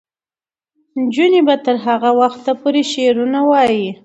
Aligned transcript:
نجونې 1.01 1.41
به 1.47 1.55
تر 1.65 1.75
هغه 1.85 2.09
وخته 2.21 2.51
پورې 2.61 2.81
شعرونه 2.91 3.39
وايي. 3.49 3.89